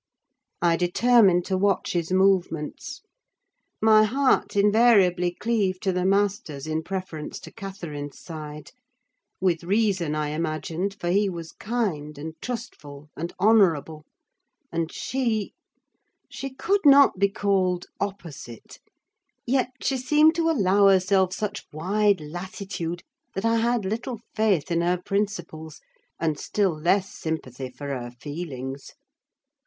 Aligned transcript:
I 0.63 0.77
determined 0.77 1.45
to 1.45 1.57
watch 1.59 1.93
his 1.93 2.11
movements. 2.11 3.01
My 3.83 4.03
heart 4.03 4.55
invariably 4.55 5.31
cleaved 5.31 5.83
to 5.83 5.91
the 5.93 6.05
master's, 6.05 6.65
in 6.65 6.81
preference 6.81 7.39
to 7.41 7.51
Catherine's 7.53 8.17
side: 8.19 8.71
with 9.39 9.63
reason 9.63 10.15
I 10.15 10.29
imagined, 10.29 10.95
for 10.99 11.11
he 11.11 11.29
was 11.29 11.51
kind, 11.51 12.17
and 12.17 12.33
trustful, 12.41 13.09
and 13.15 13.31
honourable; 13.39 14.05
and 14.71 14.91
she—she 14.91 15.53
could 16.55 16.81
not 16.83 17.19
be 17.19 17.29
called 17.29 17.83
the 17.99 18.05
opposite, 18.07 18.79
yet 19.45 19.69
she 19.83 19.97
seemed 19.97 20.33
to 20.33 20.49
allow 20.49 20.87
herself 20.87 21.31
such 21.31 21.63
wide 21.71 22.21
latitude, 22.21 23.03
that 23.35 23.45
I 23.45 23.57
had 23.57 23.85
little 23.85 24.19
faith 24.35 24.71
in 24.71 24.81
her 24.81 24.97
principles, 24.97 25.79
and 26.19 26.39
still 26.39 26.73
less 26.73 27.07
sympathy 27.13 27.69
for 27.69 27.89
her 27.89 28.09
feelings. 28.09 28.93